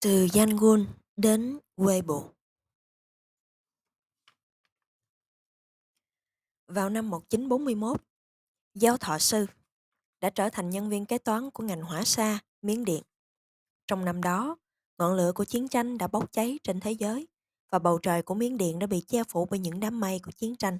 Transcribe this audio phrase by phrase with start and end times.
[0.00, 2.28] Từ Yangon đến Weibo
[6.66, 8.02] Vào năm 1941,
[8.74, 9.46] Giáo thọ sư
[10.20, 13.02] đã trở thành nhân viên kế toán của ngành hỏa xa, Miến Điện.
[13.86, 14.56] Trong năm đó,
[14.98, 17.28] ngọn lửa của chiến tranh đã bốc cháy trên thế giới
[17.70, 20.32] và bầu trời của Miến Điện đã bị che phủ bởi những đám mây của
[20.32, 20.78] chiến tranh.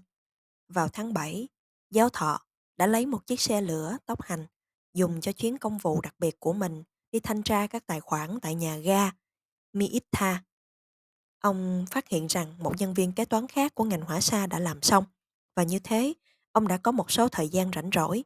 [0.69, 1.49] Vào tháng 7,
[1.91, 2.41] Giáo thọ
[2.77, 4.47] đã lấy một chiếc xe lửa tốc hành
[4.95, 8.41] dùng cho chuyến công vụ đặc biệt của mình đi thanh tra các tài khoản
[8.43, 9.11] tại nhà ga
[9.73, 10.43] Miitha.
[11.39, 14.59] Ông phát hiện rằng một nhân viên kế toán khác của ngành hỏa xa đã
[14.59, 15.05] làm xong
[15.57, 16.15] và như thế,
[16.53, 18.25] ông đã có một số thời gian rảnh rỗi.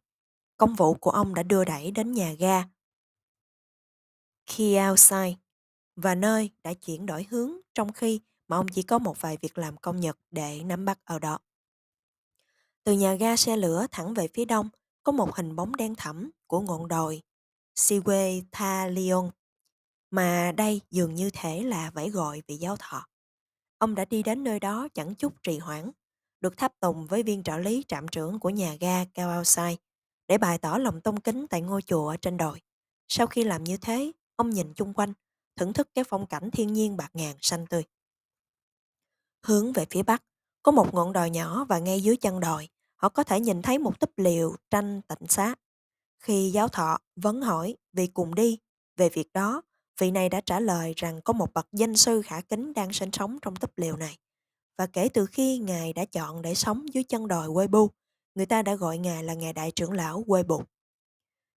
[0.57, 2.65] Công vụ của ông đã đưa đẩy đến nhà ga
[4.47, 5.37] Kiaosai
[5.97, 9.59] và nơi đã chuyển đổi hướng trong khi mà ông chỉ có một vài việc
[9.59, 11.39] làm công nhật để nắm bắt ở đó.
[12.85, 14.69] Từ nhà ga xe lửa thẳng về phía đông,
[15.03, 17.23] có một hình bóng đen thẳm của ngọn đồi
[17.75, 19.31] Siwe Tha Leon
[20.11, 23.07] mà đây dường như thể là vẫy gọi vị giáo thọ.
[23.79, 25.91] Ông đã đi đến nơi đó chẳng chút trì hoãn,
[26.41, 29.77] được tháp tùng với viên trợ lý trạm trưởng của nhà ga Kawausai
[30.29, 32.61] để bày tỏ lòng tôn kính tại ngôi chùa ở trên đồi.
[33.09, 35.13] Sau khi làm như thế, ông nhìn chung quanh,
[35.57, 37.85] thưởng thức cái phong cảnh thiên nhiên bạc ngàn xanh tươi.
[39.47, 40.23] Hướng về phía bắc,
[40.63, 43.79] có một ngọn đồi nhỏ và ngay dưới chân đồi, họ có thể nhìn thấy
[43.79, 45.55] một túp liều tranh tịnh xá.
[46.23, 48.59] Khi giáo thọ vấn hỏi vì cùng đi
[48.97, 49.63] về việc đó,
[50.01, 53.11] vị này đã trả lời rằng có một bậc danh sư khả kính đang sinh
[53.13, 54.19] sống trong túp liều này.
[54.79, 57.91] Và kể từ khi Ngài đã chọn để sống dưới chân đồi quê bu
[58.35, 60.63] người ta đã gọi Ngài là Ngài Đại trưởng lão quê Weibo.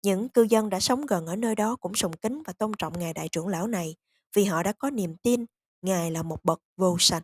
[0.04, 3.00] Những cư dân đã sống gần ở nơi đó cũng sùng kính và tôn trọng
[3.00, 3.96] Ngài Đại trưởng lão này
[4.36, 5.46] vì họ đã có niềm tin
[5.82, 7.22] Ngài là một bậc vô sanh.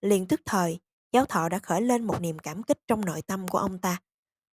[0.00, 0.78] Liền tức thời,
[1.12, 4.00] giáo thọ đã khởi lên một niềm cảm kích trong nội tâm của ông ta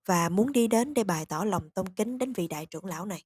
[0.05, 3.05] và muốn đi đến để bày tỏ lòng tôn kính đến vị đại trưởng lão
[3.05, 3.23] này.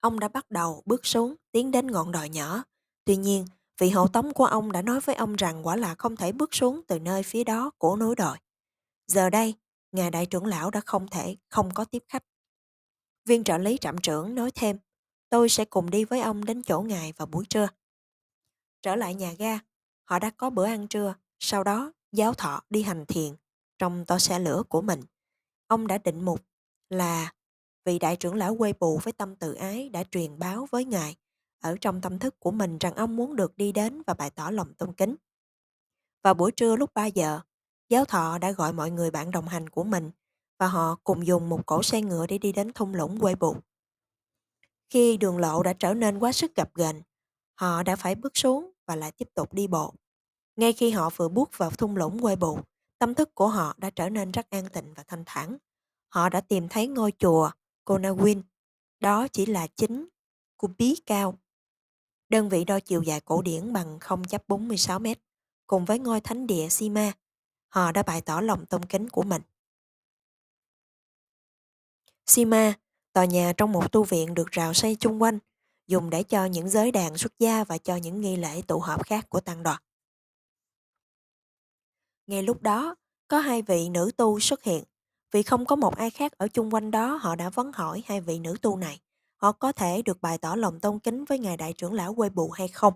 [0.00, 2.62] Ông đã bắt đầu bước xuống, tiến đến ngọn đồi nhỏ.
[3.04, 3.46] Tuy nhiên,
[3.78, 6.54] vị hộ tống của ông đã nói với ông rằng quả là không thể bước
[6.54, 8.36] xuống từ nơi phía đó của núi đồi.
[9.06, 9.54] Giờ đây,
[9.92, 12.24] ngài đại trưởng lão đã không thể không có tiếp khách.
[13.24, 14.78] Viên trợ lý trạm trưởng nói thêm,
[15.28, 17.68] tôi sẽ cùng đi với ông đến chỗ ngài vào buổi trưa.
[18.82, 19.58] Trở lại nhà ga,
[20.04, 23.34] họ đã có bữa ăn trưa, sau đó giáo thọ đi hành thiền
[23.82, 25.00] trong toa xe lửa của mình.
[25.66, 26.40] Ông đã định mục
[26.90, 27.32] là
[27.84, 31.16] vị đại trưởng lão quê bù với tâm tự ái đã truyền báo với ngài
[31.60, 34.50] ở trong tâm thức của mình rằng ông muốn được đi đến và bày tỏ
[34.50, 35.16] lòng tôn kính.
[36.22, 37.40] Vào buổi trưa lúc 3 giờ,
[37.88, 40.10] giáo thọ đã gọi mọi người bạn đồng hành của mình
[40.58, 43.56] và họ cùng dùng một cỗ xe ngựa để đi đến thung lũng quê bù.
[44.90, 46.96] Khi đường lộ đã trở nên quá sức gập ghềnh,
[47.54, 49.94] họ đã phải bước xuống và lại tiếp tục đi bộ.
[50.56, 52.58] Ngay khi họ vừa bước vào thung lũng quê bù,
[53.02, 55.56] tâm thức của họ đã trở nên rất an tịnh và thanh thản.
[56.08, 57.50] Họ đã tìm thấy ngôi chùa
[57.84, 58.42] Konawin.
[59.00, 60.08] Đó chỉ là chính
[60.56, 61.38] của bí cao.
[62.28, 65.18] Đơn vị đo chiều dài cổ điển bằng 0.46 m
[65.66, 67.12] cùng với ngôi thánh địa Sima.
[67.68, 69.42] Họ đã bày tỏ lòng tôn kính của mình.
[72.26, 72.74] Sima,
[73.12, 75.38] tòa nhà trong một tu viện được rào xây chung quanh,
[75.86, 79.06] dùng để cho những giới đàn xuất gia và cho những nghi lễ tụ họp
[79.06, 79.82] khác của tăng đoàn.
[82.26, 82.94] Ngay lúc đó,
[83.28, 84.84] có hai vị nữ tu xuất hiện.
[85.32, 88.20] Vì không có một ai khác ở chung quanh đó họ đã vấn hỏi hai
[88.20, 89.00] vị nữ tu này.
[89.36, 92.28] Họ có thể được bày tỏ lòng tôn kính với ngài đại trưởng lão quê
[92.28, 92.94] bù hay không?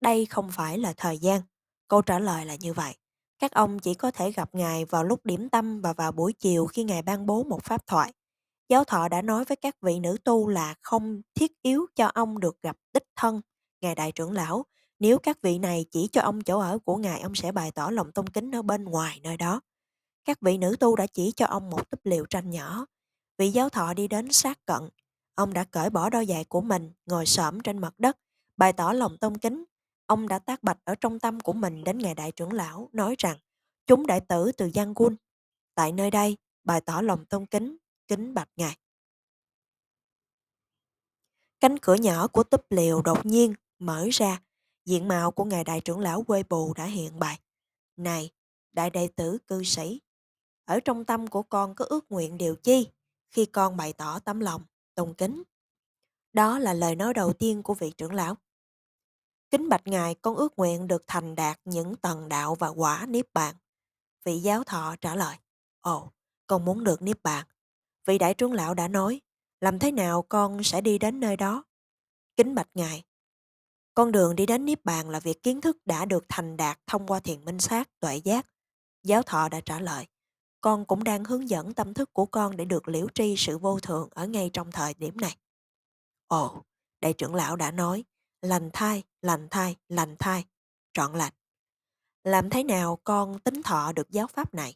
[0.00, 1.40] Đây không phải là thời gian.
[1.88, 2.94] Câu trả lời là như vậy.
[3.38, 6.66] Các ông chỉ có thể gặp ngài vào lúc điểm tâm và vào buổi chiều
[6.66, 8.12] khi ngài ban bố một pháp thoại.
[8.68, 12.40] Giáo thọ đã nói với các vị nữ tu là không thiết yếu cho ông
[12.40, 13.40] được gặp đích thân
[13.80, 14.66] ngài đại trưởng lão
[15.02, 17.90] nếu các vị này chỉ cho ông chỗ ở của ngài, ông sẽ bày tỏ
[17.90, 19.60] lòng tôn kính ở bên ngoài nơi đó.
[20.24, 22.86] Các vị nữ tu đã chỉ cho ông một túp liệu tranh nhỏ.
[23.38, 24.88] Vị giáo thọ đi đến sát cận.
[25.34, 28.18] Ông đã cởi bỏ đôi giày của mình, ngồi xổm trên mặt đất,
[28.56, 29.64] bày tỏ lòng tôn kính.
[30.06, 33.14] Ông đã tác bạch ở trong tâm của mình đến ngài đại trưởng lão, nói
[33.18, 33.36] rằng
[33.86, 35.16] chúng đại tử từ Giang Quân.
[35.74, 37.76] Tại nơi đây, bày tỏ lòng tôn kính,
[38.08, 38.76] kính bạch ngài.
[41.60, 44.40] Cánh cửa nhỏ của túp liều đột nhiên mở ra
[44.84, 47.38] diện mạo của ngài đại trưởng lão quê bù đã hiện bày.
[47.96, 48.30] Này,
[48.72, 50.00] đại đệ tử cư sĩ,
[50.64, 52.88] ở trong tâm của con có ước nguyện điều chi
[53.30, 54.62] khi con bày tỏ tấm lòng,
[54.94, 55.42] tôn kính.
[56.32, 58.36] Đó là lời nói đầu tiên của vị trưởng lão.
[59.50, 63.32] Kính bạch ngài con ước nguyện được thành đạt những tầng đạo và quả niết
[63.34, 63.54] bàn.
[64.24, 65.36] Vị giáo thọ trả lời,
[65.80, 66.10] Ồ,
[66.46, 67.46] con muốn được niết bàn.
[68.04, 69.20] Vị đại trưởng lão đã nói,
[69.60, 71.64] làm thế nào con sẽ đi đến nơi đó?
[72.36, 73.02] Kính bạch ngài,
[73.94, 77.06] con đường đi đến Niết Bàn là việc kiến thức đã được thành đạt thông
[77.06, 78.46] qua thiền minh sát, tuệ giác.
[79.02, 80.06] Giáo thọ đã trả lời,
[80.60, 83.80] con cũng đang hướng dẫn tâm thức của con để được liễu tri sự vô
[83.80, 85.36] thường ở ngay trong thời điểm này.
[86.26, 86.62] Ồ,
[87.00, 88.04] đại trưởng lão đã nói,
[88.42, 90.44] lành thai, lành thai, lành thai,
[90.94, 91.32] trọn lành.
[92.24, 94.74] Làm thế nào con tính thọ được giáo pháp này?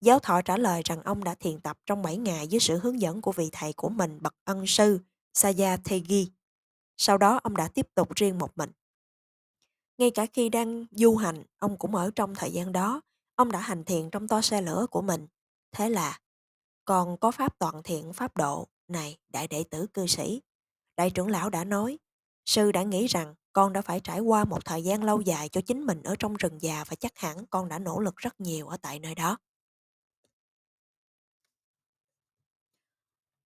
[0.00, 3.00] Giáo thọ trả lời rằng ông đã thiền tập trong 7 ngày dưới sự hướng
[3.00, 5.00] dẫn của vị thầy của mình bậc ân sư
[5.34, 6.37] Sayathegi.
[6.98, 8.70] Sau đó ông đã tiếp tục riêng một mình.
[9.98, 13.00] Ngay cả khi đang du hành, ông cũng ở trong thời gian đó,
[13.34, 15.26] ông đã hành thiện trong to xe lửa của mình.
[15.72, 16.20] Thế là,
[16.84, 20.42] còn có pháp toàn thiện pháp độ, này đại đệ tử cư sĩ.
[20.96, 21.98] Đại trưởng lão đã nói,
[22.44, 25.60] sư đã nghĩ rằng con đã phải trải qua một thời gian lâu dài cho
[25.60, 28.68] chính mình ở trong rừng già và chắc hẳn con đã nỗ lực rất nhiều
[28.68, 29.36] ở tại nơi đó.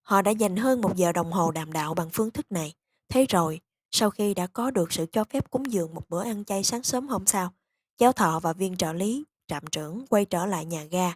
[0.03, 2.75] Họ đã dành hơn một giờ đồng hồ đàm đạo bằng phương thức này.
[3.13, 3.61] Thế rồi,
[3.91, 6.83] sau khi đã có được sự cho phép cúng dường một bữa ăn chay sáng
[6.83, 7.51] sớm hôm sau,
[7.99, 11.15] giáo thọ và viên trợ lý, trạm trưởng quay trở lại nhà ga,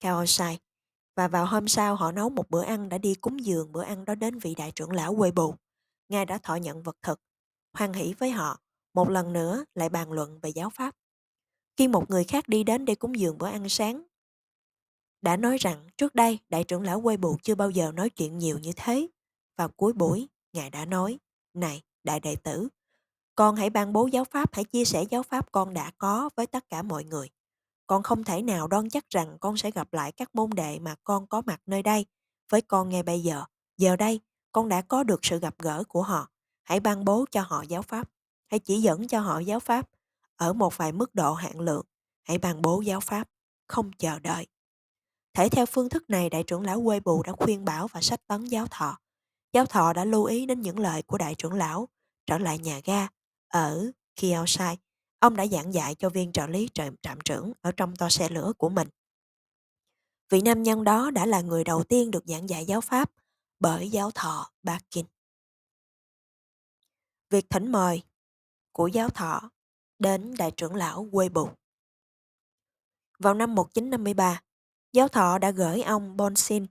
[0.00, 0.58] Kaosai.
[1.16, 4.04] Và vào hôm sau họ nấu một bữa ăn đã đi cúng dường bữa ăn
[4.04, 5.54] đó đến vị đại trưởng lão quê bù.
[6.08, 7.20] Ngài đã thọ nhận vật thực,
[7.72, 8.60] hoan hỷ với họ,
[8.94, 10.94] một lần nữa lại bàn luận về giáo pháp.
[11.76, 14.02] Khi một người khác đi đến để cúng dường bữa ăn sáng,
[15.22, 18.38] đã nói rằng trước đây đại trưởng lão quê bù chưa bao giờ nói chuyện
[18.38, 19.08] nhiều như thế.
[19.56, 21.18] Vào cuối buổi, Ngài đã nói,
[21.54, 22.68] này, đại đệ tử,
[23.34, 26.46] con hãy ban bố giáo pháp, hãy chia sẻ giáo pháp con đã có với
[26.46, 27.30] tất cả mọi người.
[27.86, 30.94] Con không thể nào đoan chắc rằng con sẽ gặp lại các môn đệ mà
[31.04, 32.06] con có mặt nơi đây.
[32.50, 33.44] Với con ngay bây giờ,
[33.76, 34.20] giờ đây,
[34.52, 36.28] con đã có được sự gặp gỡ của họ.
[36.62, 38.10] Hãy ban bố cho họ giáo pháp.
[38.46, 39.88] Hãy chỉ dẫn cho họ giáo pháp.
[40.36, 41.86] Ở một vài mức độ hạn lượng,
[42.22, 43.28] hãy ban bố giáo pháp.
[43.66, 44.46] Không chờ đợi.
[45.34, 48.26] Thể theo phương thức này, đại trưởng lão quê bù đã khuyên bảo và sách
[48.26, 48.98] tấn giáo thọ.
[49.52, 51.88] Giáo thọ đã lưu ý đến những lời của đại trưởng lão,
[52.26, 53.08] trở lại nhà ga,
[53.48, 54.78] ở Kiaosai.
[55.18, 58.28] Ông đã giảng dạy cho viên trợ lý trạm, trạm trưởng ở trong toa xe
[58.28, 58.88] lửa của mình.
[60.28, 63.10] Vị nam nhân đó đã là người đầu tiên được giảng dạy giáo pháp
[63.60, 65.06] bởi giáo thọ Bakin.
[67.30, 68.02] Việc thỉnh mời
[68.72, 69.50] của giáo thọ
[69.98, 71.48] đến đại trưởng lão quê bù.
[73.18, 74.42] Vào năm 1953,
[74.92, 76.66] giáo thọ đã gửi ông Bonsin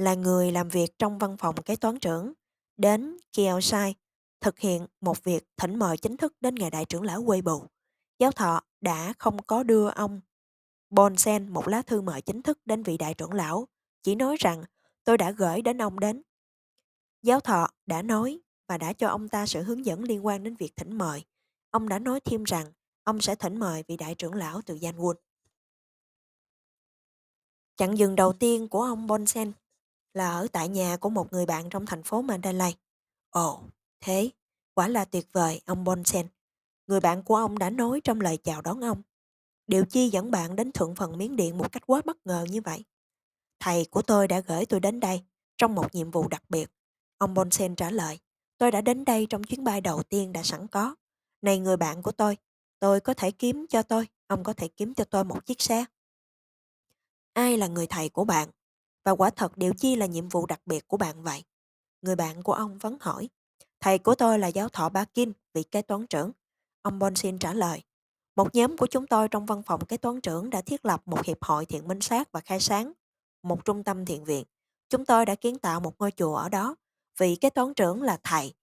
[0.00, 2.32] là người làm việc trong văn phòng kế toán trưởng
[2.76, 3.94] đến Kielsai
[4.40, 7.64] thực hiện một việc thỉnh mời chính thức đến ngày đại trưởng lão quê bù.
[8.18, 10.20] Giáo thọ đã không có đưa ông
[10.90, 13.68] Bonsen một lá thư mời chính thức đến vị đại trưởng lão,
[14.02, 14.64] chỉ nói rằng
[15.04, 16.22] tôi đã gửi đến ông đến.
[17.22, 20.56] Giáo thọ đã nói và đã cho ông ta sự hướng dẫn liên quan đến
[20.56, 21.24] việc thỉnh mời.
[21.70, 22.72] Ông đã nói thêm rằng
[23.04, 25.14] ông sẽ thỉnh mời vị đại trưởng lão từ Yanwon.
[27.76, 29.52] Chặng dừng đầu tiên của ông Bonsen
[30.14, 32.76] là ở tại nhà của một người bạn trong thành phố Mandalay.
[33.30, 33.60] Ồ,
[34.00, 34.30] thế,
[34.74, 36.26] quả là tuyệt vời, ông Bonsen.
[36.86, 39.02] Người bạn của ông đã nói trong lời chào đón ông.
[39.66, 42.60] Điều chi dẫn bạn đến thượng phần miến điện một cách quá bất ngờ như
[42.60, 42.84] vậy?
[43.60, 45.22] Thầy của tôi đã gửi tôi đến đây
[45.58, 46.70] trong một nhiệm vụ đặc biệt.
[47.18, 48.18] Ông Bonsen trả lời,
[48.58, 50.94] tôi đã đến đây trong chuyến bay đầu tiên đã sẵn có.
[51.42, 52.36] Này người bạn của tôi,
[52.78, 55.84] tôi có thể kiếm cho tôi, ông có thể kiếm cho tôi một chiếc xe.
[57.32, 58.48] Ai là người thầy của bạn?
[59.04, 61.44] Và quả thật điều chi là nhiệm vụ đặc biệt của bạn vậy?
[62.02, 63.28] Người bạn của ông vẫn hỏi.
[63.80, 66.32] Thầy của tôi là giáo thọ Ba Kim, vị kế toán trưởng.
[66.82, 67.82] Ông Bonsin trả lời.
[68.36, 71.24] Một nhóm của chúng tôi trong văn phòng kế toán trưởng đã thiết lập một
[71.24, 72.92] hiệp hội thiện minh sát và khai sáng,
[73.42, 74.44] một trung tâm thiện viện.
[74.88, 76.76] Chúng tôi đã kiến tạo một ngôi chùa ở đó.
[77.18, 78.54] Vị kế toán trưởng là thầy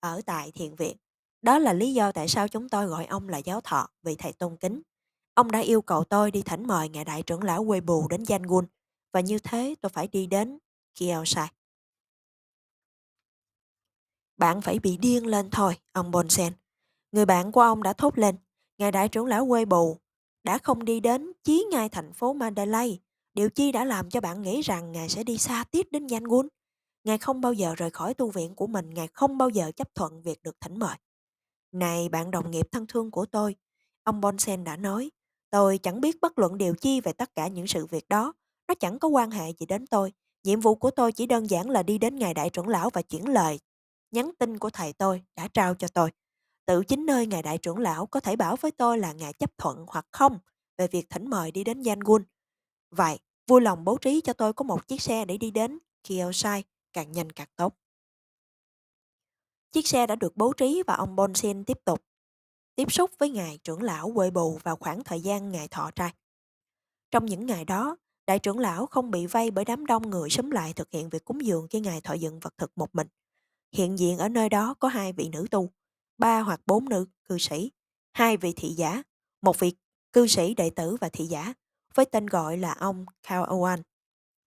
[0.00, 0.96] ở tại thiện viện.
[1.42, 4.32] Đó là lý do tại sao chúng tôi gọi ông là giáo thọ, vị thầy
[4.32, 4.82] tôn kính.
[5.34, 8.24] Ông đã yêu cầu tôi đi thỉnh mời ngài đại trưởng lão quê bù đến
[8.28, 8.66] Yangon
[9.14, 10.58] và như thế tôi phải đi đến
[10.98, 11.48] Kielsai.
[14.36, 16.52] Bạn phải bị điên lên thôi, ông Bonsen.
[17.12, 18.36] Người bạn của ông đã thốt lên.
[18.78, 19.98] Ngài đại trưởng lão quê bù
[20.44, 23.00] đã không đi đến chí ngay thành phố Mandalay.
[23.34, 26.48] Điều chi đã làm cho bạn nghĩ rằng ngài sẽ đi xa tiếp đến Yangon.
[27.04, 29.94] Ngài không bao giờ rời khỏi tu viện của mình, ngài không bao giờ chấp
[29.94, 30.96] thuận việc được thỉnh mời.
[31.72, 33.56] Này bạn đồng nghiệp thân thương của tôi,
[34.02, 35.10] ông Bonsen đã nói,
[35.50, 38.32] tôi chẳng biết bất luận điều chi về tất cả những sự việc đó,
[38.68, 40.12] nó chẳng có quan hệ gì đến tôi.
[40.44, 43.02] Nhiệm vụ của tôi chỉ đơn giản là đi đến ngài đại trưởng lão và
[43.02, 43.58] chuyển lời
[44.14, 46.10] nhắn tin của thầy tôi đã trao cho tôi.
[46.66, 49.58] Tự chính nơi ngài đại trưởng lão có thể bảo với tôi là ngài chấp
[49.58, 50.38] thuận hoặc không
[50.78, 52.24] về việc thỉnh mời đi đến Yangon.
[52.90, 56.64] Vậy, vui lòng bố trí cho tôi có một chiếc xe để đi đến Kiyosai,
[56.92, 57.74] càng nhanh càng tốt.
[59.72, 62.04] Chiếc xe đã được bố trí và ông Bonsen tiếp tục
[62.76, 66.14] tiếp xúc với ngài trưởng lão quê bù vào khoảng thời gian ngài thọ trai.
[67.10, 70.50] Trong những ngày đó, đại trưởng lão không bị vây bởi đám đông người xúm
[70.50, 73.06] lại thực hiện việc cúng dường khi ngài thọ dựng vật thực một mình.
[73.72, 75.70] Hiện diện ở nơi đó có hai vị nữ tu,
[76.18, 77.72] ba hoặc bốn nữ cư sĩ,
[78.12, 79.02] hai vị thị giả,
[79.42, 79.72] một vị
[80.12, 81.54] cư sĩ đệ tử và thị giả,
[81.94, 83.82] với tên gọi là ông Cao Owen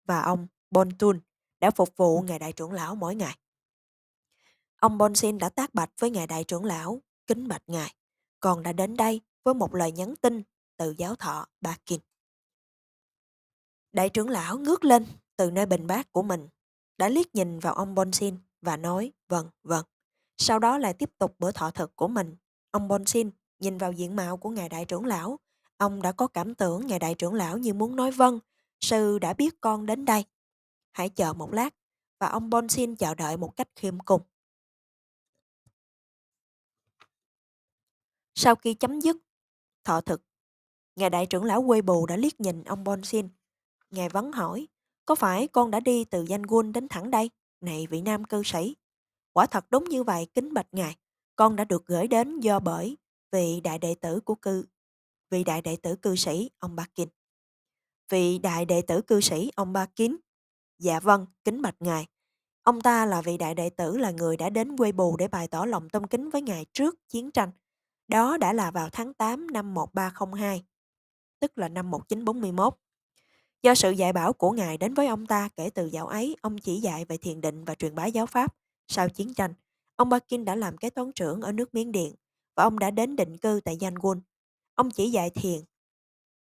[0.05, 1.19] và ông Bontun
[1.59, 3.37] đã phục vụ ngài đại trưởng lão mỗi ngày.
[4.79, 7.93] Ông Bonsin đã tác bạch với ngài đại trưởng lão, kính bạch ngài.
[8.39, 10.43] Con đã đến đây với một lời nhắn tin
[10.77, 11.99] từ giáo thọ Bakin.
[13.97, 15.05] Đại trưởng lão ngước lên
[15.37, 16.47] từ nơi bình bát của mình,
[16.97, 19.85] đã liếc nhìn vào ông Bonsin và nói vâng, vâng.
[20.37, 22.35] Sau đó lại tiếp tục bữa thọ thực của mình.
[22.71, 25.39] Ông Bonsin nhìn vào diện mạo của ngài đại trưởng lão.
[25.77, 28.39] Ông đã có cảm tưởng ngài đại trưởng lão như muốn nói vâng,
[28.79, 30.25] sư đã biết con đến đây.
[30.91, 31.75] Hãy chờ một lát.
[32.19, 34.21] Và ông Bonsin chờ đợi một cách khiêm cung.
[38.35, 39.17] Sau khi chấm dứt
[39.83, 40.21] thọ thực,
[40.95, 43.29] ngài đại trưởng lão quê bù đã liếc nhìn ông Bonsin.
[43.89, 44.67] Ngài vấn hỏi,
[45.05, 47.29] có phải con đã đi từ danh quân đến thẳng đây?
[47.61, 48.75] Này vị nam cư sĩ.
[49.33, 50.95] Quả thật đúng như vậy, kính bạch ngài.
[51.35, 52.97] Con đã được gửi đến do bởi
[53.31, 54.65] vị đại đệ tử của cư
[55.29, 57.09] vị đại đệ tử cư sĩ ông Ba Kinh.
[58.09, 60.17] Vị đại đệ tử cư sĩ ông Ba Bakin.
[60.79, 62.07] Dạ vâng, kính bạch ngài.
[62.63, 65.47] Ông ta là vị đại đệ tử là người đã đến quê bù để bày
[65.47, 67.51] tỏ lòng tôn kính với ngài trước chiến tranh.
[68.07, 70.63] Đó đã là vào tháng 8 năm 1302,
[71.39, 72.77] tức là năm 1941.
[73.63, 76.57] Do sự dạy bảo của Ngài đến với ông ta kể từ dạo ấy, ông
[76.57, 78.55] chỉ dạy về thiền định và truyền bá giáo pháp.
[78.87, 79.53] Sau chiến tranh,
[79.95, 82.15] ông Bakin đã làm kế toán trưởng ở nước Miến Điện
[82.55, 84.21] và ông đã đến định cư tại Yangon.
[84.75, 85.61] Ông chỉ dạy thiền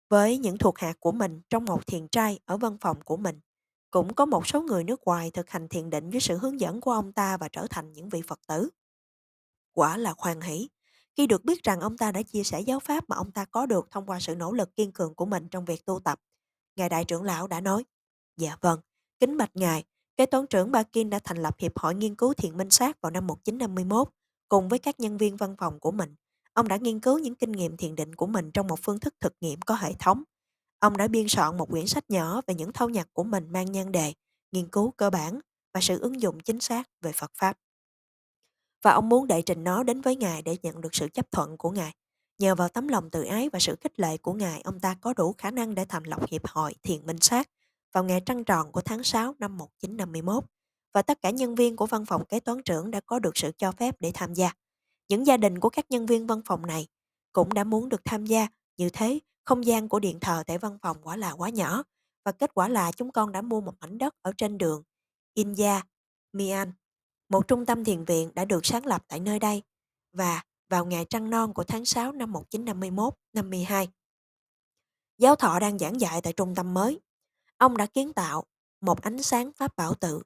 [0.09, 3.39] với những thuộc hạ của mình trong một thiền trai ở văn phòng của mình.
[3.91, 6.81] Cũng có một số người nước ngoài thực hành thiền định với sự hướng dẫn
[6.81, 8.69] của ông ta và trở thành những vị Phật tử.
[9.73, 10.69] Quả là khoan hỷ
[11.15, 13.65] khi được biết rằng ông ta đã chia sẻ giáo pháp mà ông ta có
[13.65, 16.19] được thông qua sự nỗ lực kiên cường của mình trong việc tu tập.
[16.75, 17.83] Ngài đại trưởng lão đã nói,
[18.37, 18.79] Dạ vâng,
[19.19, 19.83] kính bạch ngài,
[20.17, 23.11] kế toán trưởng Bakin đã thành lập Hiệp hội Nghiên cứu thiện Minh Sát vào
[23.11, 24.09] năm 1951
[24.49, 26.15] cùng với các nhân viên văn phòng của mình.
[26.53, 29.15] Ông đã nghiên cứu những kinh nghiệm thiền định của mình trong một phương thức
[29.19, 30.23] thực nghiệm có hệ thống.
[30.79, 33.71] Ông đã biên soạn một quyển sách nhỏ về những thâu nhặt của mình mang
[33.71, 34.13] nhan đề,
[34.51, 35.39] nghiên cứu cơ bản
[35.73, 37.57] và sự ứng dụng chính xác về Phật Pháp.
[38.83, 41.57] Và ông muốn đệ trình nó đến với Ngài để nhận được sự chấp thuận
[41.57, 41.93] của Ngài.
[42.43, 45.13] Nhờ vào tấm lòng tự ái và sự khích lệ của Ngài, ông ta có
[45.13, 47.49] đủ khả năng để thành lập Hiệp hội Thiền Minh Sát
[47.93, 50.43] vào ngày trăng tròn của tháng 6 năm 1951
[50.93, 53.51] và tất cả nhân viên của văn phòng kế toán trưởng đã có được sự
[53.57, 54.51] cho phép để tham gia.
[55.09, 56.87] Những gia đình của các nhân viên văn phòng này
[57.33, 58.47] cũng đã muốn được tham gia,
[58.77, 61.83] như thế không gian của điện thờ tại văn phòng quả là quá nhỏ
[62.25, 64.83] và kết quả là chúng con đã mua một mảnh đất ở trên đường
[65.33, 65.81] India,
[66.33, 66.71] Mian.
[67.29, 69.63] Một trung tâm thiền viện đã được sáng lập tại nơi đây
[70.13, 70.41] và
[70.73, 72.33] vào ngày trăng non của tháng 6 năm
[73.33, 73.87] 1951-52.
[75.17, 76.99] Giáo thọ đang giảng dạy tại trung tâm mới.
[77.57, 78.43] Ông đã kiến tạo
[78.81, 80.21] một ánh sáng pháp bảo tự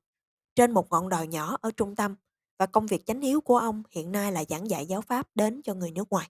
[0.56, 2.16] trên một ngọn đồi nhỏ ở trung tâm
[2.60, 5.62] và công việc chánh hiếu của ông hiện nay là giảng dạy giáo pháp đến
[5.62, 6.30] cho người nước ngoài.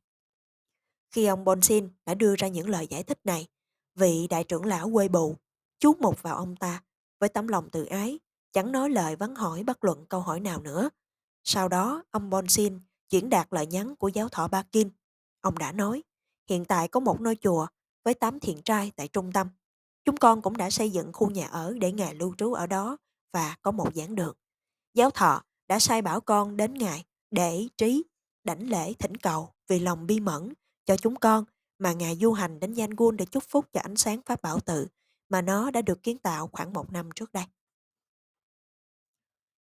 [1.11, 3.47] Khi ông Bonsin đã đưa ra những lời giải thích này,
[3.95, 5.35] vị đại trưởng lão quê bù
[5.79, 6.83] chú mục vào ông ta
[7.19, 8.19] với tấm lòng tự ái,
[8.53, 10.89] chẳng nói lời vắng hỏi bất luận câu hỏi nào nữa.
[11.43, 14.89] Sau đó, ông Bonsin chuyển đạt lời nhắn của giáo thọ ba kim
[15.41, 16.03] Ông đã nói,
[16.49, 17.67] hiện tại có một ngôi chùa
[18.03, 19.47] với 8 thiện trai tại trung tâm.
[20.05, 22.97] Chúng con cũng đã xây dựng khu nhà ở để ngài lưu trú ở đó
[23.33, 24.35] và có một giảng đường.
[24.93, 28.03] Giáo thọ đã sai bảo con đến ngài để trí,
[28.43, 30.53] đảnh lễ thỉnh cầu vì lòng bi mẫn
[30.85, 31.45] cho chúng con
[31.79, 34.87] mà ngài du hành đến Yangon để chúc phúc cho ánh sáng pháp bảo tự
[35.29, 37.43] mà nó đã được kiến tạo khoảng một năm trước đây.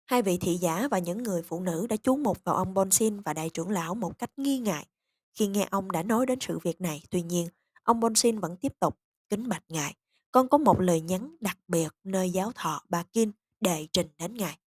[0.07, 3.21] Hai vị thị giả và những người phụ nữ đã chú mục vào ông Bonsin
[3.21, 4.87] và đại trưởng lão một cách nghi ngại
[5.35, 7.03] khi nghe ông đã nói đến sự việc này.
[7.11, 7.49] Tuy nhiên,
[7.83, 9.95] ông Bonsin vẫn tiếp tục kính bạch ngài.
[10.33, 14.35] Con có một lời nhắn đặc biệt nơi giáo thọ bà Kim đệ trình đến
[14.35, 14.59] ngài.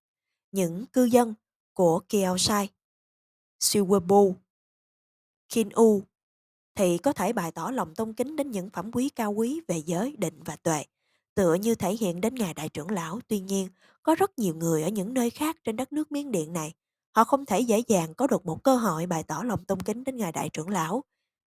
[0.52, 1.34] Những cư dân
[1.74, 2.70] của Kiaosai,
[3.60, 4.34] Siwebu,
[5.50, 6.02] Kinu
[6.76, 9.78] thì có thể bày tỏ lòng tôn kính đến những phẩm quý cao quý về
[9.86, 10.84] giới, định và tuệ,
[11.38, 13.20] tựa như thể hiện đến ngài đại trưởng lão.
[13.28, 13.70] Tuy nhiên,
[14.04, 16.74] có rất nhiều người ở những nơi khác trên đất nước Miến Điện này.
[17.16, 20.04] Họ không thể dễ dàng có được một cơ hội bày tỏ lòng tôn kính
[20.04, 21.04] đến Ngài Đại trưởng Lão.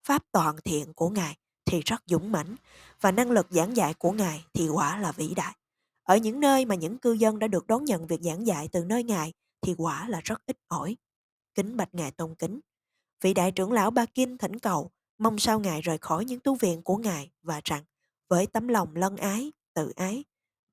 [0.07, 2.55] Pháp toàn thiện của Ngài thì rất dũng mãnh
[3.01, 5.55] và năng lực giảng dạy của Ngài thì quả là vĩ đại.
[6.03, 8.83] Ở những nơi mà những cư dân đã được đón nhận việc giảng dạy từ
[8.83, 10.97] nơi Ngài thì quả là rất ít ỏi.
[11.55, 12.59] Kính bạch Ngài tôn kính.
[13.21, 16.55] Vị đại trưởng lão Ba Kinh thỉnh cầu mong sao Ngài rời khỏi những tu
[16.55, 17.83] viện của Ngài và rằng
[18.29, 20.23] với tấm lòng lân ái, tự ái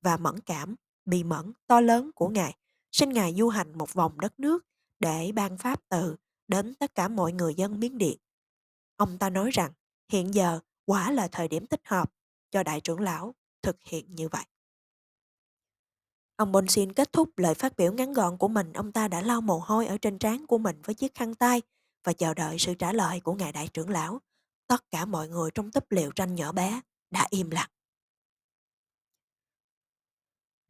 [0.01, 2.55] và mẫn cảm bị mẫn to lớn của Ngài,
[2.91, 4.65] xin Ngài du hành một vòng đất nước
[4.99, 6.15] để ban pháp từ
[6.47, 8.17] đến tất cả mọi người dân Miến Điện.
[8.95, 9.71] Ông ta nói rằng
[10.11, 12.13] hiện giờ quả là thời điểm thích hợp
[12.51, 14.43] cho đại trưởng lão thực hiện như vậy.
[16.35, 19.41] Ông Bonsin kết thúc lời phát biểu ngắn gọn của mình, ông ta đã lau
[19.41, 21.61] mồ hôi ở trên trán của mình với chiếc khăn tay
[22.03, 24.21] và chờ đợi sự trả lời của ngài đại trưởng lão.
[24.67, 27.69] Tất cả mọi người trong túp liều tranh nhỏ bé đã im lặng.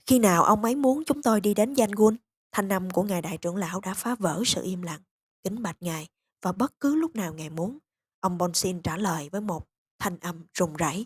[0.07, 2.15] Khi nào ông ấy muốn chúng tôi đi đến Yangon?
[2.51, 5.01] Thanh âm của Ngài Đại trưởng lão đã phá vỡ sự im lặng.
[5.43, 6.07] Kính bạch Ngài
[6.41, 7.77] và bất cứ lúc nào Ngài muốn.
[8.19, 9.67] Ông Bonsin trả lời với một
[9.99, 11.05] thanh âm rùng rẩy.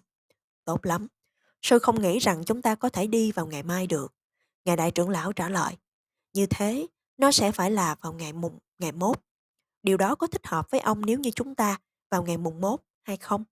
[0.65, 1.07] Tốt lắm.
[1.61, 4.13] Sư không nghĩ rằng chúng ta có thể đi vào ngày mai được.
[4.65, 5.77] Ngài Đại trưởng lão trả lời.
[6.33, 9.17] Như thế, nó sẽ phải là vào ngày mùng, ngày mốt.
[9.83, 11.79] Điều đó có thích hợp với ông nếu như chúng ta
[12.09, 13.43] vào ngày mùng mốt hay không?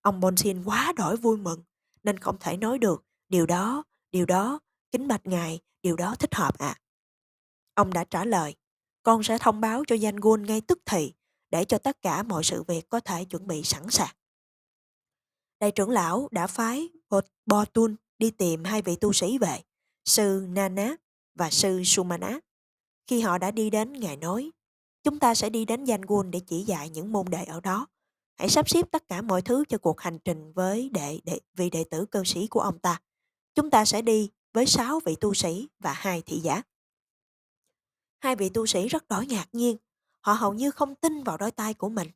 [0.00, 1.62] Ông Bonsin quá đổi vui mừng
[2.02, 4.60] nên không thể nói được điều đó, điều đó,
[4.90, 6.66] kính bạch ngài, điều đó thích hợp ạ.
[6.66, 6.80] À.
[7.74, 8.54] Ông đã trả lời,
[9.02, 11.12] con sẽ thông báo cho danh ngay tức thì
[11.50, 14.14] để cho tất cả mọi sự việc có thể chuẩn bị sẵn sàng.
[15.60, 16.88] Đại trưởng lão đã phái
[17.46, 19.60] Botun đi tìm hai vị tu sĩ về,
[20.04, 20.96] sư Nana
[21.34, 22.40] và sư Sumana.
[23.06, 24.50] Khi họ đã đi đến, Ngài nói,
[25.02, 27.86] chúng ta sẽ đi đến Yangon để chỉ dạy những môn đệ ở đó.
[28.38, 31.70] Hãy sắp xếp tất cả mọi thứ cho cuộc hành trình với đệ, đệ vị
[31.70, 33.00] đệ tử cơ sĩ của ông ta.
[33.54, 36.62] Chúng ta sẽ đi với sáu vị tu sĩ và hai thị giả.
[38.20, 39.76] Hai vị tu sĩ rất đổi ngạc nhiên.
[40.20, 42.08] Họ hầu như không tin vào đôi tay của mình.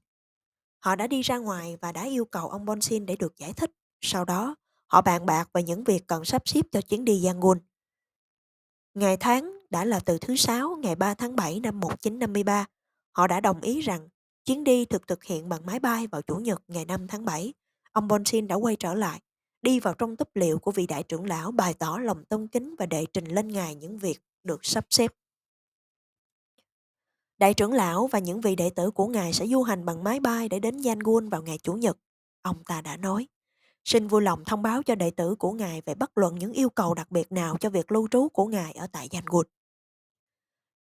[0.78, 3.70] Họ đã đi ra ngoài và đã yêu cầu ông Bonsin để được giải thích.
[4.00, 7.58] Sau đó, họ bàn bạc về những việc cần sắp xếp cho chuyến đi Yangon.
[8.94, 12.66] Ngày tháng đã là từ thứ Sáu ngày 3 tháng 7 năm 1953.
[13.12, 14.08] Họ đã đồng ý rằng
[14.44, 17.52] chuyến đi thực thực hiện bằng máy bay vào Chủ nhật ngày 5 tháng 7.
[17.92, 19.20] Ông Bonsin đã quay trở lại,
[19.62, 22.74] đi vào trong túp liệu của vị đại trưởng lão bày tỏ lòng tôn kính
[22.78, 25.14] và đệ trình lên ngài những việc được sắp xếp.
[27.38, 30.20] Đại trưởng lão và những vị đệ tử của ngài sẽ du hành bằng máy
[30.20, 31.98] bay để đến Yangon vào ngày Chủ nhật.
[32.42, 33.28] Ông ta đã nói.
[33.84, 36.70] Xin vui lòng thông báo cho đệ tử của ngài về bất luận những yêu
[36.70, 39.46] cầu đặc biệt nào cho việc lưu trú của ngài ở tại Yangon.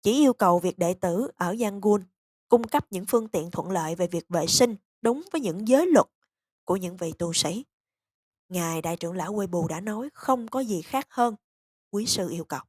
[0.03, 2.03] Chỉ yêu cầu việc đệ tử ở Yangon
[2.49, 5.87] cung cấp những phương tiện thuận lợi về việc vệ sinh đúng với những giới
[5.87, 6.07] luật
[6.65, 7.65] của những vị tu sĩ.
[8.49, 11.35] Ngài Đại trưởng lão Quê Bù đã nói không có gì khác hơn
[11.91, 12.61] quý sư yêu cầu.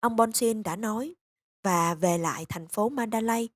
[0.00, 1.14] Ông Bonsin đã nói
[1.62, 3.48] và về lại thành phố Mandalay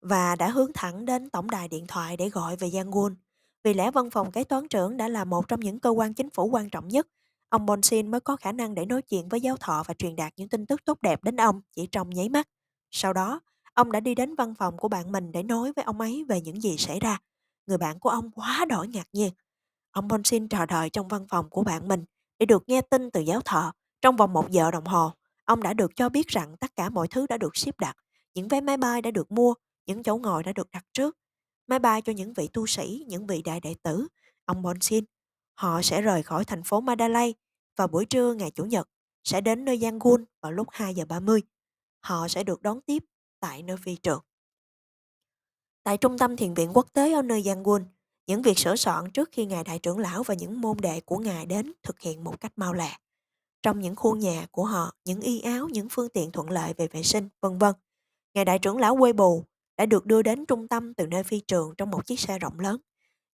[0.00, 3.16] và đã hướng thẳng đến tổng đài điện thoại để gọi về Yangon.
[3.64, 6.30] Vì lẽ văn phòng kế toán trưởng đã là một trong những cơ quan chính
[6.30, 7.08] phủ quan trọng nhất,
[7.48, 10.32] ông Bonsin mới có khả năng để nói chuyện với giáo thọ và truyền đạt
[10.36, 12.48] những tin tức tốt đẹp đến ông chỉ trong nháy mắt.
[12.90, 13.40] Sau đó,
[13.74, 16.40] ông đã đi đến văn phòng của bạn mình để nói với ông ấy về
[16.40, 17.18] những gì xảy ra.
[17.66, 19.32] Người bạn của ông quá đổi ngạc nhiên.
[19.96, 22.04] Ông Bonsin chờ đợi trong văn phòng của bạn mình
[22.38, 23.72] để được nghe tin từ giáo thọ.
[24.00, 25.12] Trong vòng một giờ đồng hồ,
[25.44, 27.96] ông đã được cho biết rằng tất cả mọi thứ đã được xếp đặt,
[28.34, 29.54] những vé máy bay đã được mua,
[29.86, 31.16] những chỗ ngồi đã được đặt trước.
[31.66, 34.06] Máy bay cho những vị tu sĩ, những vị đại đệ tử,
[34.44, 35.04] ông Bonsin.
[35.54, 37.34] Họ sẽ rời khỏi thành phố Mandalay
[37.76, 38.88] vào buổi trưa ngày Chủ nhật,
[39.24, 41.42] sẽ đến nơi Yangon vào lúc 2 giờ 30.
[42.00, 43.04] Họ sẽ được đón tiếp
[43.40, 44.20] tại nơi phi trường.
[45.82, 47.84] Tại Trung tâm Thiền viện Quốc tế ở nơi Yangon,
[48.26, 51.18] những việc sửa soạn trước khi Ngài Đại trưởng Lão và những môn đệ của
[51.18, 52.96] Ngài đến thực hiện một cách mau lẹ.
[53.62, 56.88] Trong những khu nhà của họ, những y áo, những phương tiện thuận lợi về
[56.88, 57.74] vệ sinh, vân vân.
[58.34, 59.44] Ngài Đại trưởng Lão quê bù
[59.76, 62.60] đã được đưa đến trung tâm từ nơi phi trường trong một chiếc xe rộng
[62.60, 62.80] lớn.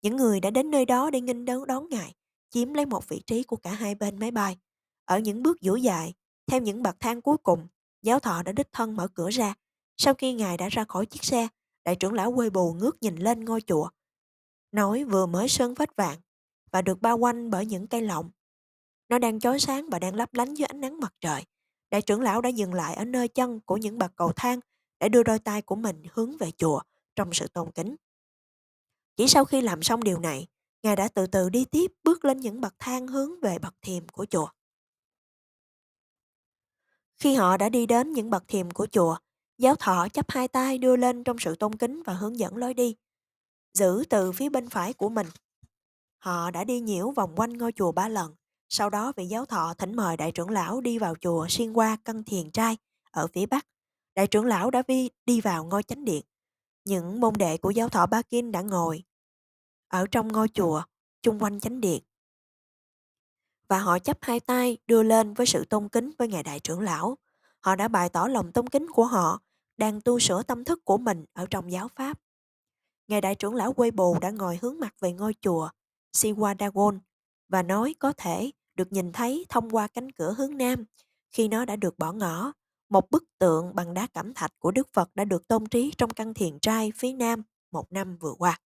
[0.02, 2.14] Những người đã đến nơi đó để nghinh đón đón Ngài,
[2.50, 4.56] chiếm lấy một vị trí của cả hai bên máy bay.
[5.04, 6.14] Ở những bước dũa dài,
[6.46, 7.66] theo những bậc thang cuối cùng,
[8.02, 9.54] giáo thọ đã đích thân mở cửa ra.
[9.96, 11.48] Sau khi Ngài đã ra khỏi chiếc xe,
[11.84, 13.88] đại trưởng lão quê bù ngước nhìn lên ngôi chùa,
[14.72, 16.18] nói vừa mới sơn vách vàng
[16.70, 18.30] và được bao quanh bởi những cây lọng.
[19.08, 21.44] Nó đang chói sáng và đang lấp lánh dưới ánh nắng mặt trời.
[21.90, 24.60] Đại trưởng lão đã dừng lại ở nơi chân của những bậc cầu thang
[25.00, 26.80] để đưa đôi tay của mình hướng về chùa
[27.16, 27.96] trong sự tôn kính.
[29.16, 30.46] Chỉ sau khi làm xong điều này,
[30.82, 34.08] Ngài đã từ từ đi tiếp bước lên những bậc thang hướng về bậc thiềm
[34.08, 34.48] của chùa.
[37.18, 39.16] Khi họ đã đi đến những bậc thiềm của chùa,
[39.58, 42.74] giáo thọ chắp hai tay đưa lên trong sự tôn kính và hướng dẫn lối
[42.74, 42.96] đi
[43.72, 45.26] giữ từ phía bên phải của mình.
[46.18, 48.34] Họ đã đi nhiễu vòng quanh ngôi chùa ba lần,
[48.68, 51.96] sau đó vị giáo thọ thỉnh mời đại trưởng lão đi vào chùa xuyên qua
[52.04, 52.76] căn thiền trai
[53.10, 53.66] ở phía bắc.
[54.14, 56.24] Đại trưởng lão đã vi đi vào ngôi chánh điện.
[56.84, 59.04] Những môn đệ của giáo thọ Ba Kinh đã ngồi
[59.88, 60.82] ở trong ngôi chùa
[61.22, 62.02] chung quanh chánh điện.
[63.68, 66.80] Và họ chấp hai tay đưa lên với sự tôn kính với ngài đại trưởng
[66.80, 67.18] lão.
[67.60, 69.40] Họ đã bày tỏ lòng tôn kính của họ
[69.76, 72.18] đang tu sửa tâm thức của mình ở trong giáo pháp
[73.08, 75.68] Ngài đại trưởng lão quê bồ đã ngồi hướng mặt về ngôi chùa
[76.12, 76.98] Siwadagon
[77.48, 80.84] và nói có thể được nhìn thấy thông qua cánh cửa hướng nam
[81.30, 82.52] khi nó đã được bỏ ngỏ.
[82.88, 86.10] Một bức tượng bằng đá cẩm thạch của Đức Phật đã được tôn trí trong
[86.10, 88.60] căn thiền trai phía nam một năm vừa qua.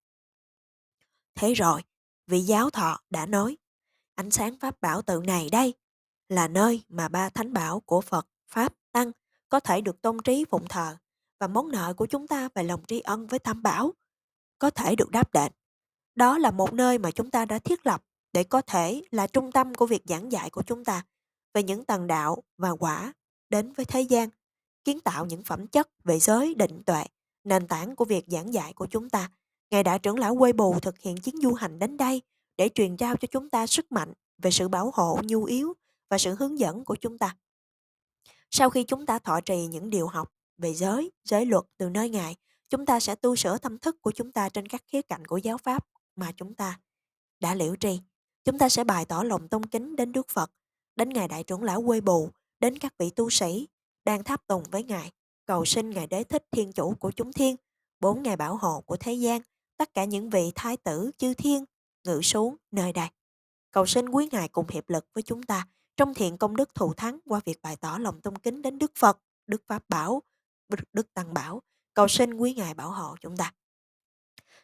[1.35, 1.81] Thế rồi,
[2.27, 3.57] vị giáo thọ đã nói,
[4.15, 5.73] ánh sáng pháp bảo tự này đây
[6.29, 9.11] là nơi mà ba thánh bảo của Phật, Pháp, Tăng
[9.49, 10.97] có thể được tôn trí phụng thờ
[11.39, 13.93] và món nợ của chúng ta về lòng tri ân với tam bảo
[14.59, 15.51] có thể được đáp đền.
[16.15, 19.51] Đó là một nơi mà chúng ta đã thiết lập để có thể là trung
[19.51, 21.03] tâm của việc giảng dạy của chúng ta
[21.53, 23.13] về những tầng đạo và quả
[23.49, 24.29] đến với thế gian,
[24.83, 27.03] kiến tạo những phẩm chất về giới định tuệ,
[27.43, 29.31] nền tảng của việc giảng dạy của chúng ta.
[29.71, 32.21] Ngài Đại trưởng lão Quê Bù thực hiện chuyến du hành đến đây
[32.57, 35.73] để truyền trao cho chúng ta sức mạnh về sự bảo hộ nhu yếu
[36.09, 37.35] và sự hướng dẫn của chúng ta.
[38.51, 42.09] Sau khi chúng ta thọ trì những điều học về giới, giới luật từ nơi
[42.09, 42.35] Ngài,
[42.69, 45.37] chúng ta sẽ tu sửa tâm thức của chúng ta trên các khía cạnh của
[45.37, 46.79] giáo pháp mà chúng ta
[47.39, 47.99] đã liễu tri.
[48.43, 50.51] Chúng ta sẽ bày tỏ lòng tôn kính đến Đức Phật,
[50.95, 53.67] đến Ngài Đại trưởng lão Quê Bù, đến các vị tu sĩ
[54.05, 55.11] đang tháp tùng với Ngài,
[55.45, 57.55] cầu xin Ngài Đế Thích Thiên Chủ của chúng thiên,
[57.99, 59.41] bốn Ngài bảo hộ của thế gian,
[59.77, 61.65] tất cả những vị thái tử chư thiên
[62.03, 63.07] ngự xuống nơi đây.
[63.71, 66.93] Cầu xin quý Ngài cùng hiệp lực với chúng ta trong thiện công đức thù
[66.93, 70.21] thắng qua việc bày tỏ lòng tôn kính đến Đức Phật, Đức Pháp Bảo,
[70.93, 71.61] Đức Tăng Bảo,
[71.97, 73.53] cầu xin quý Ngài bảo hộ chúng ta.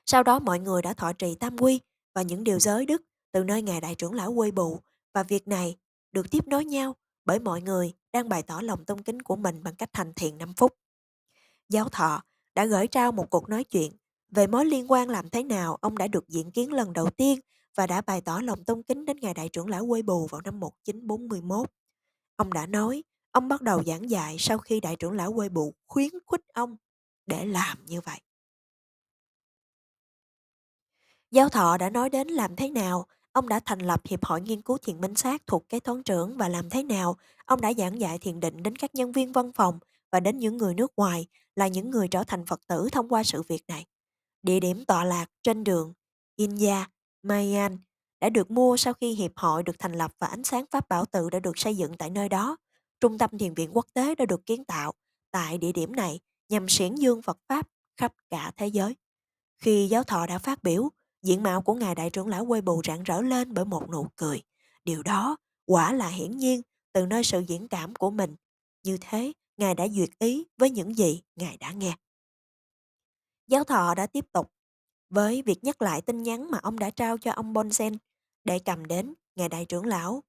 [0.06, 1.80] Sau đó mọi người đã thọ trì tam quy
[2.16, 4.80] và những điều giới đức từ nơi Ngài Đại trưởng lão quê bù
[5.14, 5.78] và việc này
[6.12, 9.64] được tiếp nối nhau bởi mọi người đang bày tỏ lòng tôn kính của mình
[9.64, 10.74] bằng cách thành thiền 5 phút.
[11.70, 12.24] Giáo thọ
[12.56, 13.92] đã gửi trao một cuộc nói chuyện
[14.30, 17.40] về mối liên quan làm thế nào ông đã được diện kiến lần đầu tiên
[17.76, 20.42] và đã bày tỏ lòng tôn kính đến Ngài Đại trưởng lão quê bù vào
[20.42, 21.70] năm 1941.
[22.36, 25.74] Ông đã nói, ông bắt đầu giảng dạy sau khi Đại trưởng lão quê bù
[25.88, 26.78] khuyến khích ông
[27.26, 28.20] để làm như vậy.
[31.32, 34.62] Giáo thọ đã nói đến làm thế nào ông đã thành lập Hiệp hội Nghiên
[34.62, 38.02] cứu Thiền Minh Sát thuộc kế toán trưởng và làm thế nào ông đã giảng
[38.02, 39.80] dạy thiền định đến các nhân viên văn phòng
[40.12, 43.24] và đến những người nước ngoài là những người trở thành Phật tử thông qua
[43.24, 43.86] sự việc này.
[44.42, 45.94] Địa điểm tọa lạc trên đường
[46.36, 46.76] India,
[47.24, 47.78] Mayan
[48.22, 51.06] đã được mua sau khi hiệp hội được thành lập và ánh sáng pháp bảo
[51.06, 52.58] tự đã được xây dựng tại nơi đó.
[53.00, 54.94] Trung tâm thiền viện quốc tế đã được kiến tạo
[55.32, 56.20] tại địa điểm này
[56.54, 58.96] nhằm xiển dương Phật Pháp khắp cả thế giới.
[59.60, 60.90] Khi giáo thọ đã phát biểu,
[61.22, 64.08] diện mạo của Ngài Đại trưởng lão quê bù rạng rỡ lên bởi một nụ
[64.16, 64.42] cười.
[64.84, 66.62] Điều đó quả là hiển nhiên
[66.94, 68.36] từ nơi sự diễn cảm của mình.
[68.84, 71.96] Như thế, Ngài đã duyệt ý với những gì Ngài đã nghe.
[73.48, 74.52] Giáo thọ đã tiếp tục
[75.10, 77.98] với việc nhắc lại tin nhắn mà ông đã trao cho ông Bonsen
[78.44, 80.24] để cầm đến Ngài Đại trưởng lão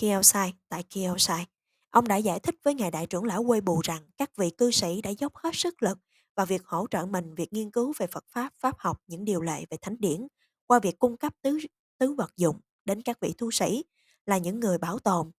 [0.00, 1.46] Kielsai tại Kielsai.
[1.92, 4.70] Ông đã giải thích với Ngài Đại trưởng lão quê bù rằng các vị cư
[4.70, 5.98] sĩ đã dốc hết sức lực
[6.36, 9.40] vào việc hỗ trợ mình việc nghiên cứu về Phật Pháp, Pháp học, những điều
[9.40, 10.26] lệ về thánh điển
[10.66, 11.58] qua việc cung cấp tứ,
[11.98, 13.84] tứ vật dụng đến các vị tu sĩ
[14.26, 15.30] là những người bảo tồn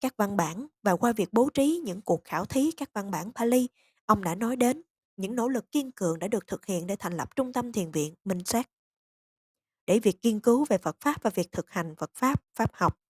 [0.00, 3.32] các văn bản và qua việc bố trí những cuộc khảo thí các văn bản
[3.32, 3.68] Pali,
[4.06, 4.82] ông đã nói đến
[5.16, 7.90] những nỗ lực kiên cường đã được thực hiện để thành lập trung tâm thiền
[7.90, 8.70] viện Minh Sát.
[9.86, 13.03] Để việc nghiên cứu về Phật Pháp và việc thực hành Phật Pháp, Pháp học,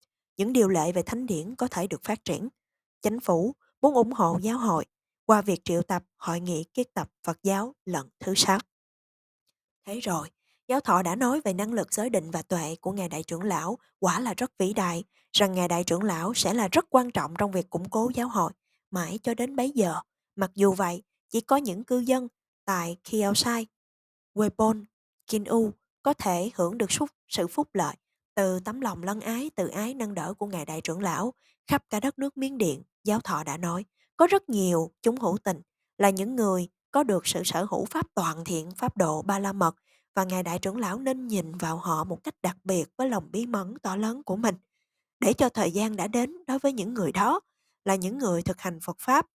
[0.42, 2.50] những điều lệ về thánh điển có thể được phát triển.
[3.02, 4.86] Chính phủ muốn ủng hộ giáo hội
[5.26, 8.60] qua việc triệu tập hội nghị kết tập Phật giáo lần thứ sáu.
[9.86, 10.30] Thế rồi,
[10.68, 13.44] giáo thọ đã nói về năng lực giới định và tuệ của Ngài Đại trưởng
[13.44, 17.12] Lão quả là rất vĩ đại, rằng Ngài Đại trưởng Lão sẽ là rất quan
[17.12, 18.52] trọng trong việc củng cố giáo hội,
[18.92, 19.96] mãi cho đến bấy giờ.
[20.36, 22.28] Mặc dù vậy, chỉ có những cư dân
[22.66, 23.68] tại Kielsai,
[24.34, 24.84] Wepon,
[25.28, 25.72] Kinu
[26.04, 26.90] có thể hưởng được
[27.28, 27.96] sự phúc lợi
[28.36, 31.34] từ tấm lòng lân ái, tự ái nâng đỡ của Ngài Đại trưởng Lão
[31.68, 33.86] khắp cả đất nước Miến Điện, giáo thọ đã nói.
[34.18, 35.62] Có rất nhiều chúng hữu tình
[35.98, 39.54] là những người có được sự sở hữu pháp toàn thiện, pháp độ ba la
[39.54, 39.76] mật
[40.16, 43.32] và Ngài Đại trưởng Lão nên nhìn vào họ một cách đặc biệt với lòng
[43.32, 44.56] bí mẫn to lớn của mình
[45.20, 47.40] để cho thời gian đã đến đối với những người đó
[47.86, 49.28] là những người thực hành Phật Pháp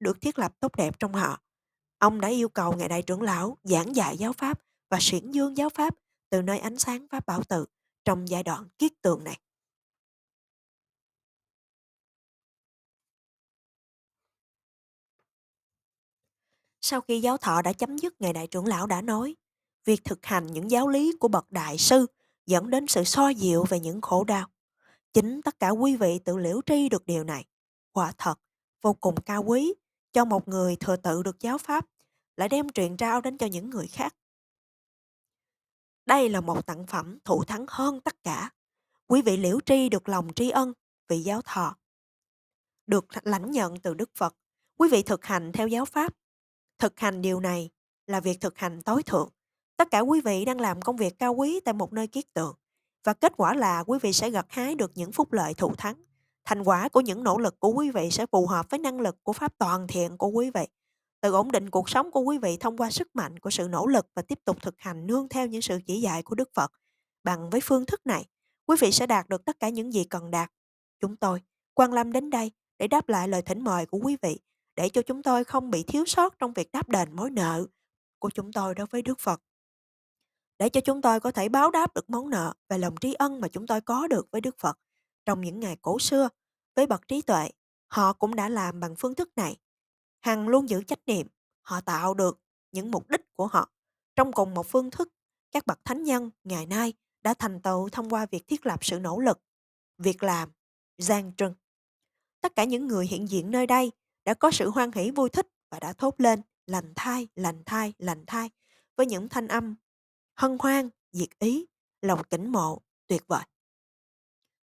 [0.00, 1.40] được thiết lập tốt đẹp trong họ.
[1.98, 4.60] Ông đã yêu cầu Ngài Đại trưởng Lão giảng dạy giáo Pháp
[4.90, 5.94] và xuyển dương giáo Pháp
[6.30, 7.66] từ nơi ánh sáng Pháp bảo tự
[8.04, 9.40] trong giai đoạn kiết tường này.
[16.80, 19.36] Sau khi giáo thọ đã chấm dứt, Ngài Đại trưởng Lão đã nói,
[19.84, 22.06] việc thực hành những giáo lý của bậc đại sư
[22.46, 24.48] dẫn đến sự so dịu về những khổ đau.
[25.12, 27.44] Chính tất cả quý vị tự liễu tri được điều này.
[27.92, 28.40] Quả thật,
[28.82, 29.74] vô cùng cao quý
[30.12, 31.86] cho một người thừa tự được giáo pháp
[32.36, 34.14] lại đem truyền trao đến cho những người khác.
[36.10, 38.50] Đây là một tặng phẩm thụ thắng hơn tất cả.
[39.06, 40.72] Quý vị liễu tri được lòng tri ân
[41.08, 41.76] vị giáo thọ.
[42.86, 44.36] Được lãnh nhận từ Đức Phật.
[44.78, 46.14] Quý vị thực hành theo giáo pháp
[46.78, 47.70] Thực hành điều này
[48.06, 49.28] là việc thực hành tối thượng.
[49.76, 52.56] Tất cả quý vị đang làm công việc cao quý tại một nơi kiết tượng.
[53.04, 56.04] Và kết quả là quý vị sẽ gặt hái được những phúc lợi thụ thắng.
[56.44, 59.16] Thành quả của những nỗ lực của quý vị sẽ phù hợp với năng lực
[59.22, 60.64] của pháp toàn thiện của quý vị.
[61.20, 63.86] Tự ổn định cuộc sống của quý vị thông qua sức mạnh của sự nỗ
[63.86, 66.72] lực và tiếp tục thực hành nương theo những sự chỉ dạy của Đức Phật.
[67.24, 68.26] Bằng với phương thức này,
[68.66, 70.52] quý vị sẽ đạt được tất cả những gì cần đạt.
[71.00, 71.40] Chúng tôi,
[71.74, 74.40] quan lâm đến đây để đáp lại lời thỉnh mời của quý vị
[74.76, 77.66] để cho chúng tôi không bị thiếu sót trong việc đáp đền mối nợ
[78.18, 79.42] của chúng tôi đối với Đức Phật.
[80.58, 83.40] Để cho chúng tôi có thể báo đáp được món nợ và lòng tri ân
[83.40, 84.78] mà chúng tôi có được với Đức Phật
[85.24, 86.28] trong những ngày cổ xưa
[86.76, 87.50] với bậc trí tuệ
[87.90, 89.56] Họ cũng đã làm bằng phương thức này.
[90.20, 91.26] Hằng luôn giữ trách nhiệm,
[91.60, 92.40] họ tạo được
[92.72, 93.70] những mục đích của họ.
[94.16, 95.12] Trong cùng một phương thức,
[95.50, 98.98] các bậc thánh nhân ngày nay đã thành tựu thông qua việc thiết lập sự
[98.98, 99.40] nỗ lực,
[99.98, 100.52] việc làm,
[100.98, 101.54] gian trưng.
[102.40, 103.92] Tất cả những người hiện diện nơi đây
[104.24, 107.92] đã có sự hoan hỷ vui thích và đã thốt lên lành thai, lành thai,
[107.98, 108.50] lành thai
[108.96, 109.76] với những thanh âm
[110.36, 111.66] hân hoan, diệt ý,
[112.02, 113.44] lòng kính mộ, tuyệt vời.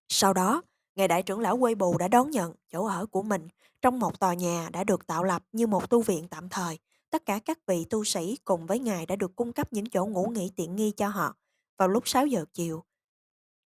[0.10, 0.62] Sau đó,
[0.98, 3.48] Ngài Đại trưởng lão Quê Bù đã đón nhận chỗ ở của mình
[3.82, 6.80] trong một tòa nhà đã được tạo lập như một tu viện tạm thời.
[7.10, 10.06] Tất cả các vị tu sĩ cùng với Ngài đã được cung cấp những chỗ
[10.06, 11.36] ngủ nghỉ tiện nghi cho họ
[11.78, 12.84] vào lúc 6 giờ chiều.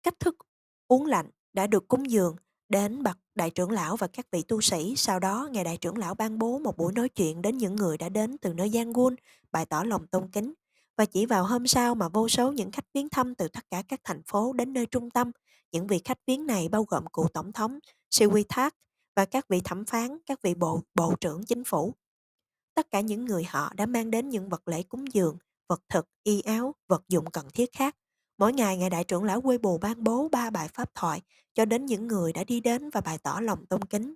[0.03, 0.35] Cách thức
[0.87, 2.35] uống lạnh đã được cúng dường
[2.69, 4.93] đến bậc đại trưởng lão và các vị tu sĩ.
[4.95, 7.97] Sau đó, Ngài Đại trưởng lão ban bố một buổi nói chuyện đến những người
[7.97, 8.93] đã đến từ nơi Giang
[9.51, 10.53] bày tỏ lòng tôn kính.
[10.97, 13.83] Và chỉ vào hôm sau mà vô số những khách viếng thăm từ tất cả
[13.87, 15.31] các thành phố đến nơi trung tâm.
[15.71, 17.79] Những vị khách viếng này bao gồm cựu tổng thống
[18.11, 18.71] Siwitak
[19.15, 21.93] và các vị thẩm phán, các vị bộ bộ trưởng chính phủ.
[22.75, 26.05] Tất cả những người họ đã mang đến những vật lễ cúng dường, vật thực,
[26.23, 27.95] y áo, vật dụng cần thiết khác.
[28.37, 31.21] Mỗi ngày, Ngài Đại trưởng lão quê bù ban bố ba bài pháp thoại
[31.53, 34.15] cho đến những người đã đi đến và bày tỏ lòng tôn kính.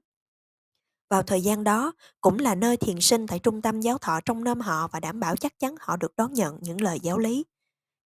[1.10, 4.44] Vào thời gian đó, cũng là nơi thiền sinh tại trung tâm giáo thọ trong
[4.44, 7.46] nôm họ và đảm bảo chắc chắn họ được đón nhận những lời giáo lý.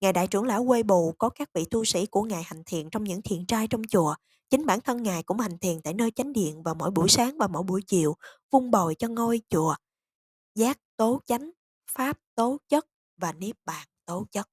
[0.02, 2.90] Ngài đại trưởng lão quê bù có các vị tu sĩ của Ngài hành thiện
[2.90, 4.16] trong những thiện trai trong chùa.
[4.50, 7.38] Chính bản thân Ngài cũng hành thiện tại nơi chánh điện vào mỗi buổi sáng
[7.38, 8.16] và mỗi buổi chiều,
[8.52, 9.76] vung bồi cho ngôi chùa.
[10.56, 11.52] Giác tố chánh,
[11.92, 12.86] pháp tố chất
[13.18, 14.48] và niết bàn tố chất.